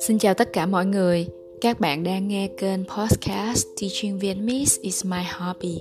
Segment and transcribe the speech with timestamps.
[0.00, 1.26] Xin chào tất cả mọi người.
[1.60, 5.80] Các bạn đang nghe kênh podcast Teaching Vietnamese is my hobby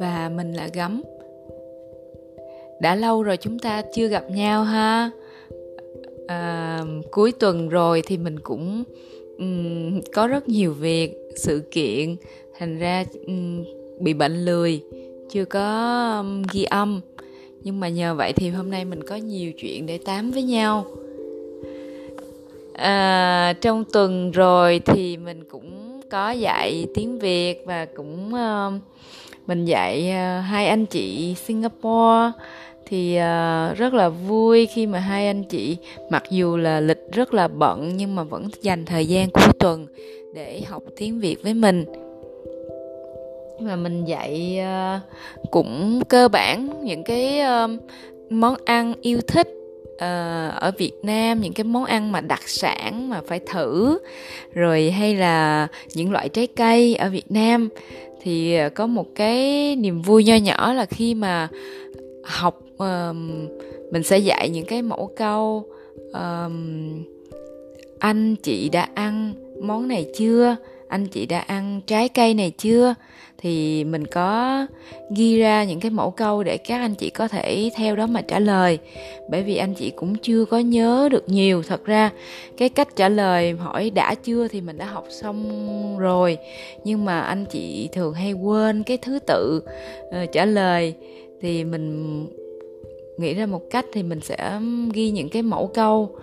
[0.00, 1.02] và mình là Gấm.
[2.80, 5.10] Đã lâu rồi chúng ta chưa gặp nhau ha.
[6.26, 8.84] À, cuối tuần rồi thì mình cũng
[9.38, 12.16] um, có rất nhiều việc, sự kiện,
[12.58, 13.64] thành ra um,
[14.00, 14.82] bị bệnh lười,
[15.30, 17.00] chưa có um, ghi âm.
[17.66, 20.86] Nhưng mà nhờ vậy thì hôm nay mình có nhiều chuyện để tám với nhau.
[22.74, 28.72] À, trong tuần rồi thì mình cũng có dạy tiếng việt và cũng uh,
[29.46, 32.32] mình dạy uh, hai anh chị singapore.
[32.86, 35.76] Thì uh, rất là vui khi mà hai anh chị
[36.10, 39.86] mặc dù là lịch rất là bận nhưng mà vẫn dành thời gian cuối tuần
[40.34, 41.84] để học tiếng việt với mình
[43.60, 45.00] và mình dạy uh,
[45.50, 47.68] cũng cơ bản những cái ờ,
[48.30, 49.48] món ăn yêu thích
[49.94, 50.00] uh,
[50.60, 53.98] ở Việt Nam những cái món ăn mà đặc sản mà phải thử
[54.52, 57.68] rồi hay là những loại trái cây ở Việt Nam.
[58.22, 61.48] Thì có một cái niềm vui nho nhỏ là khi mà
[62.24, 63.16] học uh,
[63.92, 65.64] mình sẽ dạy những cái mẫu câu
[66.10, 66.52] uh,
[67.98, 70.56] anh chị đã ăn món này chưa?
[70.88, 72.94] Anh chị đã ăn trái cây này chưa?
[73.38, 74.66] Thì mình có
[75.16, 78.20] ghi ra những cái mẫu câu để các anh chị có thể theo đó mà
[78.20, 78.78] trả lời.
[79.28, 81.62] Bởi vì anh chị cũng chưa có nhớ được nhiều.
[81.62, 82.10] Thật ra
[82.56, 86.38] cái cách trả lời hỏi đã chưa thì mình đã học xong rồi.
[86.84, 89.62] Nhưng mà anh chị thường hay quên cái thứ tự
[90.08, 90.94] uh, trả lời.
[91.40, 92.26] Thì mình
[93.18, 94.60] nghĩ ra một cách thì mình sẽ
[94.92, 96.16] ghi những cái mẫu câu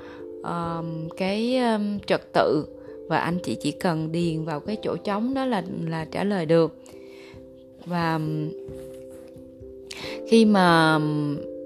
[0.44, 2.66] um, cái um, trật tự.
[3.08, 6.46] Và anh chị chỉ cần điền vào cái chỗ trống đó là là trả lời
[6.46, 6.76] được
[7.86, 8.20] và
[10.30, 10.98] khi mà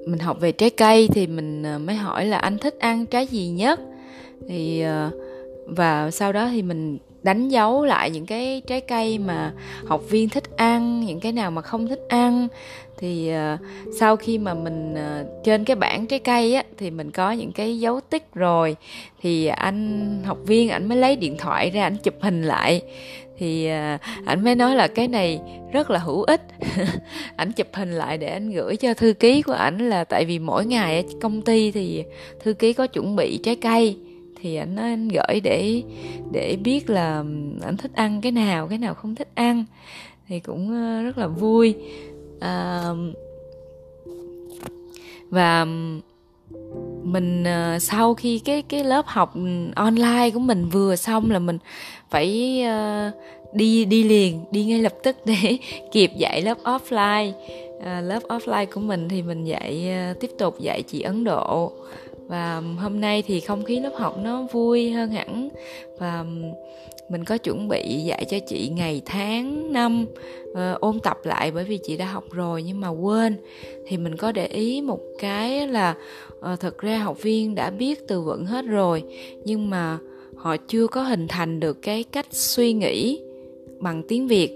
[0.08, 3.26] mình học về trái cây thì mình ờ, mới hỏi là anh thích ăn trái
[3.28, 3.80] gì nhất?
[4.48, 5.12] Thì ờ,
[5.68, 9.52] và sau đó thì mình đánh dấu lại những cái trái cây mà
[9.86, 12.48] học viên thích ăn những cái nào mà không thích ăn.
[13.00, 13.60] Thì uh,
[14.00, 17.52] sau khi mà mình uh, trên cái bảng trái cây á thì mình có những
[17.52, 18.76] cái dấu tích rồi.
[19.22, 22.82] Thì anh học viên ảnh mới lấy điện thoại ra ảnh chụp hình lại.
[23.38, 25.40] Thì uh, ảnh mới nói là cái này
[25.72, 26.42] rất là hữu ích.
[27.36, 30.40] Ảnh chụp hình lại để anh gửi cho thư ký của ảnh là tại vì
[30.40, 32.04] mỗi ngày ở công ty thì
[32.44, 33.98] thư ký có chuẩn bị trái cây
[34.42, 35.84] thì anh nói anh gửi để
[36.32, 37.24] để biết là
[37.62, 39.66] anh thích ăn cái nào cái nào không thích ăn.
[40.28, 41.76] Thì cũng ờ, rất là vui.
[42.40, 42.84] À,
[45.30, 45.66] và
[47.04, 49.34] mình ờ, sau khi cái cái lớp học
[49.76, 51.58] online của mình vừa xong là mình
[52.10, 53.14] phải uh,
[53.54, 55.58] đi đi liền đi ngay lập tức để
[55.92, 57.32] kịp dạy lớp offline.
[57.78, 61.72] Uh, lớp offline của mình thì mình dạy uh, tiếp tục dạy chị Ấn Độ
[62.28, 65.50] và um, hôm nay thì không khí lớp học nó vui hơn hẳn.
[65.98, 66.44] Và um,
[67.10, 70.06] mình có chuẩn bị dạy cho chị ngày tháng năm
[70.52, 73.38] uh, ôn tập lại bởi vì chị đã học rồi nhưng mà quên.
[73.88, 75.96] Thì mình có để ý một cái là
[76.54, 79.04] uh, thật ra học viên đã biết từ vựng hết rồi
[79.44, 79.98] nhưng mà
[80.36, 83.22] họ chưa có hình thành được cái cách suy nghĩ
[83.80, 84.52] bằng tiếng việt.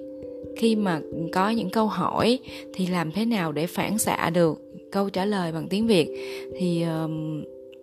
[0.57, 2.39] Khi mà có những câu hỏi
[2.73, 4.59] thì làm thế nào để phản xạ được
[4.91, 6.07] câu trả lời bằng tiếng việt?
[6.57, 7.11] Thì uh,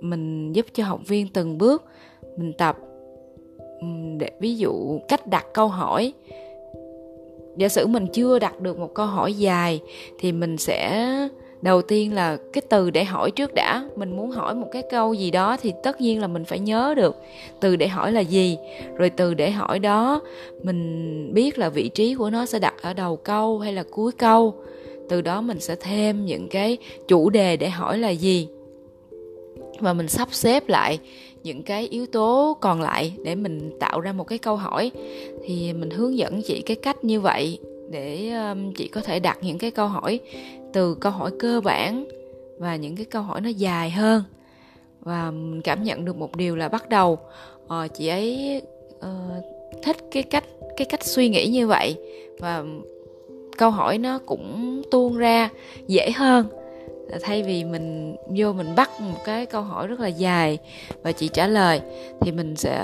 [0.00, 1.84] mình giúp cho học viên từng bước,
[2.36, 2.78] mình tập
[4.18, 6.12] để ví dụ cách đặt câu hỏi.
[7.56, 9.80] Giả sử mình chưa đặt được một câu hỏi dài
[10.18, 11.08] thì mình sẽ,
[11.62, 13.88] đầu tiên là cái từ để hỏi trước đã.
[13.96, 16.94] Mình muốn hỏi một cái câu gì đó thì tất nhiên là mình phải nhớ
[16.96, 17.16] được
[17.60, 18.58] từ để hỏi là gì.
[18.94, 20.20] Rồi từ để hỏi đó,
[20.62, 24.12] mình biết là vị trí của nó sẽ đặt ở đầu câu hay là cuối
[24.12, 24.54] câu.
[25.08, 26.76] Từ đó mình sẽ thêm những cái
[27.08, 28.48] chủ đề để hỏi là gì
[29.80, 30.98] và mình sắp xếp lại
[31.42, 34.90] những cái yếu tố còn lại để mình tạo ra một cái câu hỏi.
[35.44, 37.58] Thì mình hướng dẫn chị cái cách như vậy
[37.90, 40.20] để um, chị có thể đặt những cái câu hỏi
[40.72, 42.08] từ câu hỏi cơ bản
[42.58, 44.22] và những cái câu hỏi nó dài hơn.
[45.00, 47.18] Và mình cảm nhận được một điều là bắt đầu
[47.64, 48.62] uh, chị ấy
[48.98, 49.44] uh,
[49.82, 50.44] thích cái cách
[50.76, 51.96] cái cách suy nghĩ như vậy
[52.38, 52.64] và
[53.58, 55.48] câu hỏi nó cũng tuôn ra
[55.86, 56.46] dễ hơn
[57.22, 60.58] thay vì mình vô mình bắt một cái câu hỏi rất là dài
[61.02, 61.80] và chị trả lời,
[62.20, 62.82] thì mình sẽ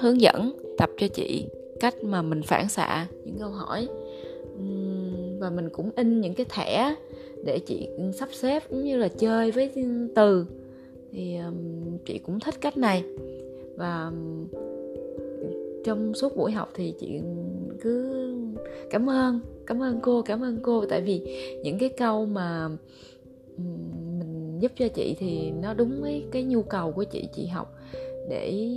[0.00, 1.46] hướng dẫn tập cho chị
[1.80, 3.88] cách mà mình phản xạ những câu hỏi.
[5.40, 6.94] Và mình cũng in những cái thẻ
[7.44, 9.70] để chị sắp xếp cũng như là chơi với
[10.14, 10.46] từ.
[11.12, 11.36] Thì
[12.04, 13.04] chị cũng thích cách này.
[13.76, 14.12] Và
[15.84, 17.20] trong suốt buổi học thì chị
[17.80, 18.34] cứ
[18.90, 20.84] cảm ơn cảm ơn cô, cảm ơn cô.
[20.86, 21.20] Tại vì
[21.64, 22.68] những cái câu mà
[24.60, 27.74] giúp cho chị thì nó đúng với cái nhu cầu của chị chị học
[28.28, 28.68] để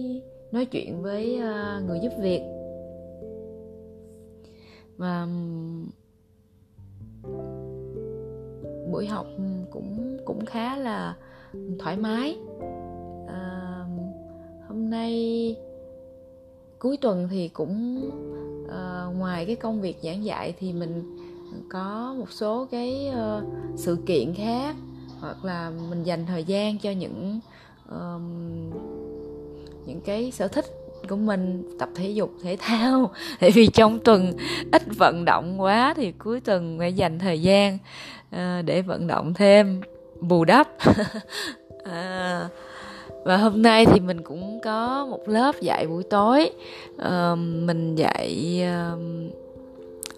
[0.52, 2.42] nói chuyện với ờ, người giúp việc.
[4.98, 5.28] Và
[8.92, 9.26] buổi học
[9.72, 11.16] cũng cũng khá là
[11.80, 12.38] thoải mái.
[13.28, 13.86] À,
[14.68, 15.56] hôm nay
[16.80, 18.02] cuối tuần thì cũng
[18.70, 21.18] à, ngoài cái công việc giảng dạy thì mình
[21.70, 23.44] có một số cái uh,
[23.76, 24.76] sự kiện khác
[25.22, 27.40] hoặc là mình dành thời gian cho những
[27.90, 28.22] uh,
[29.86, 30.66] những cái sở thích
[31.10, 33.12] của mình tập thể dục thể thao.
[33.40, 34.34] Tại vì trong tuần
[34.72, 37.78] ít vận động quá thì cuối tuần phải dành thời gian
[38.36, 39.82] uh, để vận động thêm
[40.20, 40.68] bù đắp.
[41.84, 42.48] À,
[43.24, 46.50] và hôm nay thì mình cũng có một lớp dạy buổi tối.
[46.96, 48.62] Uh, mình dạy
[48.94, 49.00] uh,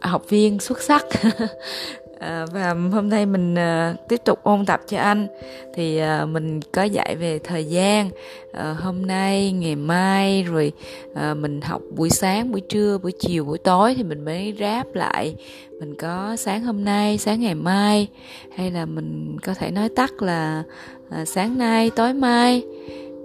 [0.02, 1.06] học viên xuất sắc.
[2.24, 5.28] À, và hôm nay mình à, tiếp tục ôn tập cho anh.
[5.74, 8.10] Thì à, mình có dạy về thời gian.
[8.54, 10.72] À, hôm nay ngày mai rồi
[11.16, 14.96] à, mình học buổi sáng buổi trưa buổi chiều buổi tối thì mình mới ráp
[14.96, 15.36] lại.
[15.80, 18.08] Mình có sáng hôm nay sáng ngày mai.
[18.56, 20.64] Hay là mình có thể nói tắt là
[21.10, 22.64] à, sáng nay tối mai.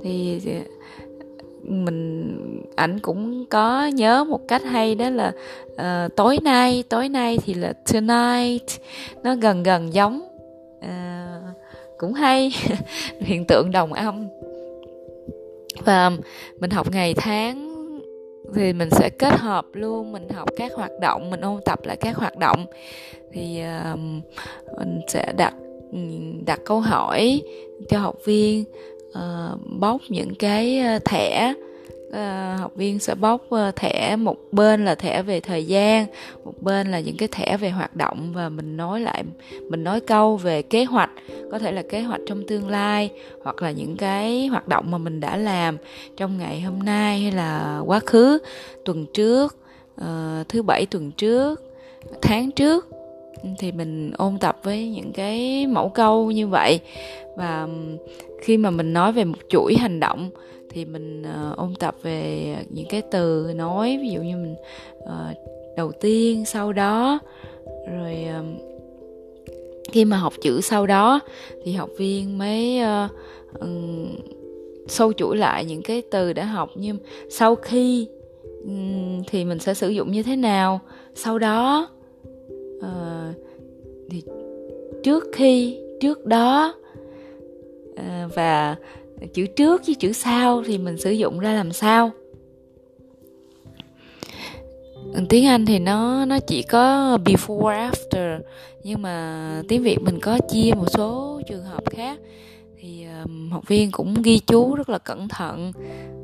[0.02, 0.62] Thì à,
[1.62, 2.36] mình
[2.78, 5.32] ảnh cũng có nhớ một cách hay đó là
[5.72, 8.80] uh, tối nay tối nay thì là tonight.
[9.22, 10.20] Nó gần gần giống
[10.78, 11.56] uh,
[11.98, 12.52] cũng hay.
[13.20, 14.28] Hiện tượng đồng âm.
[15.84, 16.10] Và
[16.60, 17.68] mình học ngày tháng
[18.54, 21.96] thì mình sẽ kết hợp luôn mình học các hoạt động mình ôn tập lại
[21.96, 22.66] các hoạt động.
[23.32, 23.98] Thì uh,
[24.78, 25.54] mình sẽ đặt
[25.92, 25.98] ừ,
[26.46, 27.42] đặt câu hỏi
[27.88, 28.64] cho học viên
[29.08, 31.54] uh, bóc những cái thẻ
[32.08, 36.06] uh, học viên sẽ bóc uh, ờ, thẻ một bên là thẻ về thời gian
[36.44, 39.24] một bên là những cái thẻ về hoạt động và mình nói lại
[39.70, 41.10] mình nói câu về kế hoạch
[41.50, 43.10] có thể là kế hoạch trong tương lai
[43.42, 45.76] hoặc là những cái hoạt động mà mình đã làm
[46.16, 48.38] trong ngày hôm nay hay là quá khứ
[48.84, 49.56] tuần trước
[50.00, 51.62] uh, thứ bảy tuần trước
[52.22, 52.88] tháng trước.
[53.58, 56.80] Thì mình ôn tập với những cái mẫu câu như vậy
[57.36, 57.68] và
[58.42, 60.30] khi mà mình nói về một chuỗi hành động
[60.70, 64.54] thì mình uh, ôn tập về những cái từ nói ví dụ như mình
[64.98, 65.36] uh,
[65.76, 67.18] đầu tiên sau đó
[67.90, 68.68] rồi uh,
[69.92, 71.20] khi mà học chữ sau đó
[71.64, 73.10] thì học viên mới uh,
[73.60, 74.16] um,
[74.88, 76.70] sâu chuỗi lại những cái từ đã học.
[76.74, 76.94] Như
[77.30, 78.08] sau khi
[78.64, 80.80] um, thì mình sẽ sử dụng như thế nào?
[81.14, 81.88] Sau đó
[82.78, 83.36] uh,
[84.10, 84.22] thì
[85.02, 86.74] trước khi trước đó
[87.92, 88.76] uh, và
[89.34, 92.10] chữ trước với chữ sau thì mình sử dụng ra làm sao?
[95.28, 98.40] Tiếng Anh thì nó nó chỉ có before after
[98.84, 102.18] nhưng mà tiếng Việt mình có chia một số trường hợp khác.
[102.80, 105.72] Thì um, học viên cũng ghi chú rất là cẩn thận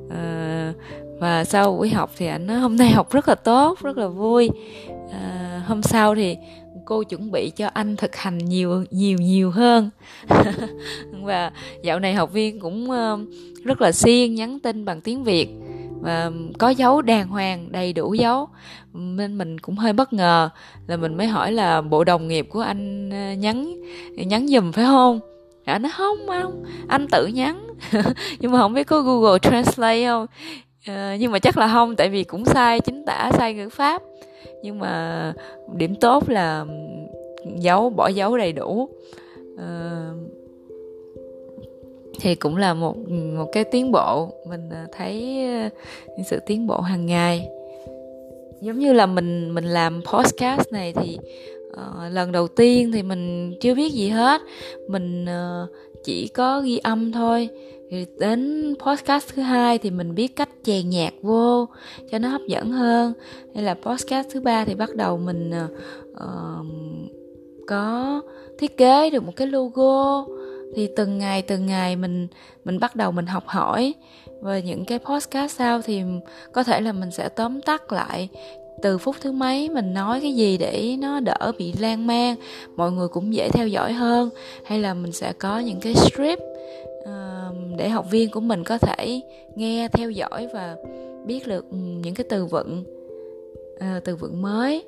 [0.07, 0.77] uh,
[1.21, 4.09] và sau buổi học thì anh nói hôm nay học rất là tốt rất là
[4.09, 4.51] vui.
[5.05, 6.37] Uh, hôm sau thì
[6.85, 9.91] cô chuẩn bị cho anh thực hành nhiều nhiều nhiều hơn.
[11.23, 11.53] Và
[11.83, 13.19] dạo này học viên cũng ờ,
[13.65, 15.49] rất là siêng, nhắn tin bằng tiếng việt.
[16.01, 18.49] Và có dấu đàng hoàng, đầy đủ dấu.
[18.93, 20.51] Nên mình cũng hơi bất ngờ
[20.87, 23.83] là mình mới hỏi là bộ đồng nghiệp của anh ờ, nhắn
[24.17, 25.21] nhắn giùm phải không?
[25.65, 26.65] À, anh nói không không.
[26.89, 27.67] Anh tự nhắn.
[28.39, 30.27] Nhưng mà không biết có google translate không?
[30.87, 34.03] À, nhưng mà chắc là không tại vì cũng sai chính tả sai ngữ pháp.
[34.63, 35.33] Nhưng mà
[35.77, 36.67] điểm tốt là
[37.57, 38.89] dấu bỏ dấu đầy đủ.
[39.59, 40.11] À,
[42.21, 44.29] thì cũng là một một cái tiến bộ.
[44.49, 45.15] Mình ờ, thấy
[46.07, 47.49] những sự tiến bộ hàng ngày.
[48.61, 51.19] Giống như là mình mình làm podcast này thì
[51.73, 54.41] uh, lần đầu tiên thì mình chưa biết gì hết.
[54.89, 55.71] Mình uh,
[56.05, 57.49] chỉ có ghi âm thôi
[57.95, 61.69] thì đến podcast thứ hai thì mình biết cách chèn nhạc vô
[62.11, 63.13] cho nó hấp dẫn hơn.
[63.55, 65.53] Hay là podcast thứ ba thì bắt đầu mình
[66.13, 66.67] uh,
[67.67, 68.21] có
[68.59, 70.27] thiết kế được một cái logo.
[70.77, 72.29] Thì từng ngày từng ngày mình
[72.65, 73.95] mình bắt đầu mình học hỏi.
[74.41, 76.03] Và những cái podcast sau thì
[76.53, 78.29] có thể là mình sẽ tóm tắt lại
[78.83, 82.37] từ phút thứ mấy mình nói cái gì để nó đỡ bị lan man
[82.77, 84.31] mọi người cũng dễ theo dõi hơn.
[84.65, 86.43] Hay là mình sẽ có những cái script
[87.03, 87.34] uh,
[87.77, 89.21] để học viên của mình có thể
[89.57, 90.77] nghe theo dõi và
[91.27, 92.85] biết được những cái từ vựng
[93.81, 94.85] ờ, từ vựng mới.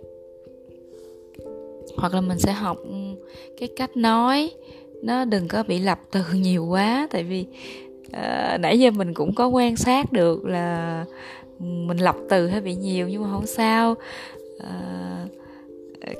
[1.96, 2.78] Hoặc là mình sẽ học
[3.60, 4.50] cái cách nói.
[5.02, 7.46] Nó đừng có bị lặp từ nhiều quá tại vì
[8.06, 11.04] uh, nãy giờ mình cũng có quan sát được là
[11.58, 13.94] mình lọc từ hơi bị nhiều nhưng mà không sao.
[14.56, 15.30] Uh,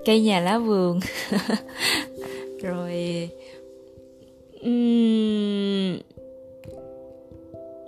[0.05, 1.01] cây nhà lá vườn.
[2.63, 3.29] Rồi
[4.63, 5.97] um,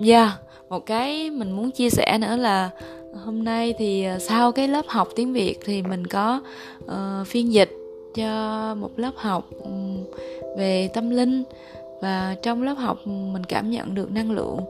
[0.06, 2.70] yeah một cái mình muốn chia sẻ nữa là
[3.12, 6.42] ờ, hôm nay thì ờ, sau cái lớp học tiếng việt thì mình có
[6.84, 7.70] uh, phiên dịch
[8.14, 9.50] cho một lớp học
[10.58, 11.42] về tâm linh.
[12.02, 14.60] Và trong lớp học mình cảm nhận được năng lượng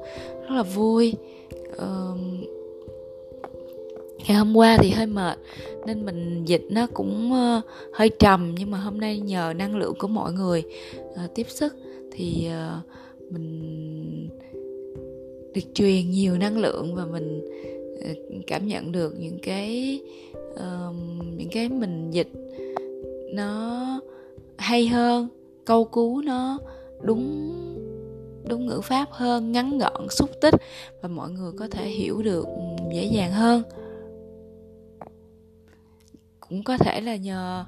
[0.42, 1.14] rất là vui.
[1.72, 2.18] Uh,
[4.28, 5.38] ngày hôm qua thì hơi mệt
[5.86, 9.94] nên mình dịch nó cũng uh, hơi trầm nhưng mà hôm nay nhờ năng lượng
[9.98, 10.62] của mọi người
[11.00, 11.76] uh, tiếp sức
[12.12, 14.28] thì uh, mình
[15.54, 17.44] được truyền nhiều năng lượng và mình
[18.02, 18.08] ờ,
[18.46, 20.00] cảm nhận được những cái
[20.54, 20.94] uh,
[21.36, 22.32] những cái mình dịch
[23.32, 24.00] nó
[24.58, 25.28] hay hơn
[25.64, 26.58] câu cú nó
[27.02, 27.54] đúng
[28.48, 30.54] đúng ngữ pháp hơn ngắn gọn xúc tích
[31.02, 32.46] và mọi người có thể hiểu được
[32.92, 33.62] dễ dàng hơn.
[36.40, 37.64] Cũng có thể là nhờ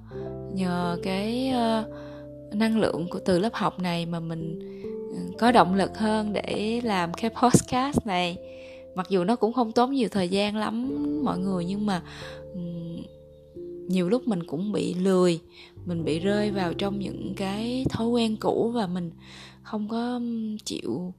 [0.55, 4.59] nhờ cái uh, năng lượng của từ lớp học này mà mình
[5.41, 8.37] có động lực hơn để làm cái podcast này.
[8.95, 10.89] Mặc dù nó cũng không tốn nhiều thời gian lắm
[11.25, 12.03] mọi người nhưng mà
[13.89, 15.41] nhiều lúc mình cũng bị lười
[15.87, 19.11] mình bị rơi vào trong những cái thói quen cũ và mình
[19.63, 20.21] không có
[20.65, 21.13] chịu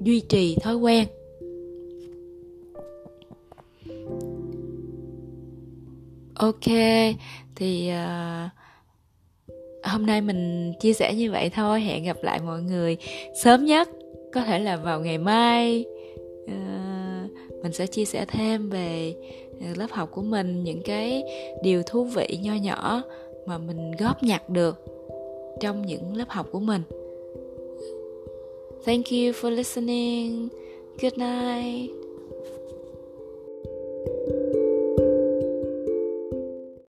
[0.00, 1.08] duy trì thói quen.
[6.34, 6.66] Ok
[7.56, 8.59] thì uh,
[9.82, 11.80] hôm nay mình chia sẻ như vậy thôi.
[11.80, 12.96] Hẹn gặp lại mọi người
[13.34, 13.88] sớm nhất,
[14.32, 15.84] có thể là vào ngày mai.
[16.46, 16.54] Ờ,
[17.62, 19.14] mình sẽ chia sẻ thêm về
[19.60, 21.22] ờ, lớp học của mình, những cái
[21.62, 23.02] điều thú vị nho nhỏ
[23.46, 24.84] mà mình góp nhặt được
[25.60, 26.82] trong những lớp học của mình.
[28.84, 30.48] Thank you for listening.
[31.02, 31.99] Good night.